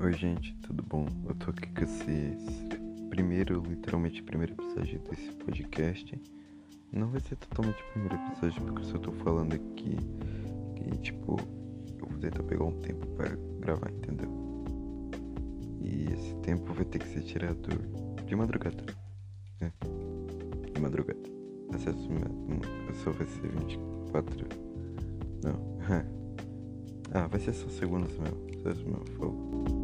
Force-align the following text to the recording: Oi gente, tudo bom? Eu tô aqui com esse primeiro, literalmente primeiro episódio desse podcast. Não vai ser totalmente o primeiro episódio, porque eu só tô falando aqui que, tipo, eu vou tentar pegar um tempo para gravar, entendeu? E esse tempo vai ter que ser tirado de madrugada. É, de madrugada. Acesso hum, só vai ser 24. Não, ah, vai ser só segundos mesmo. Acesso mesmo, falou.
Oi 0.00 0.12
gente, 0.12 0.54
tudo 0.62 0.80
bom? 0.80 1.08
Eu 1.28 1.34
tô 1.34 1.50
aqui 1.50 1.66
com 1.74 1.82
esse 1.82 2.36
primeiro, 3.10 3.60
literalmente 3.68 4.22
primeiro 4.22 4.52
episódio 4.52 5.00
desse 5.00 5.32
podcast. 5.32 6.16
Não 6.92 7.08
vai 7.08 7.20
ser 7.20 7.34
totalmente 7.34 7.82
o 7.82 7.92
primeiro 7.92 8.14
episódio, 8.14 8.62
porque 8.62 8.82
eu 8.82 8.84
só 8.84 8.98
tô 8.98 9.10
falando 9.10 9.54
aqui 9.54 9.96
que, 10.76 10.98
tipo, 10.98 11.36
eu 11.98 12.06
vou 12.06 12.16
tentar 12.20 12.44
pegar 12.44 12.64
um 12.64 12.80
tempo 12.80 13.04
para 13.08 13.30
gravar, 13.58 13.90
entendeu? 13.90 14.30
E 15.80 16.12
esse 16.12 16.32
tempo 16.42 16.72
vai 16.72 16.84
ter 16.84 17.00
que 17.00 17.08
ser 17.08 17.22
tirado 17.22 17.68
de 18.24 18.36
madrugada. 18.36 18.84
É, 19.60 19.72
de 20.72 20.80
madrugada. 20.80 21.28
Acesso 21.74 22.08
hum, 22.08 22.60
só 23.02 23.10
vai 23.10 23.26
ser 23.26 23.48
24. 23.48 24.46
Não, 25.42 25.78
ah, 27.12 27.26
vai 27.26 27.40
ser 27.40 27.52
só 27.52 27.68
segundos 27.68 28.16
mesmo. 28.16 28.46
Acesso 28.60 28.84
mesmo, 28.84 29.06
falou. 29.18 29.77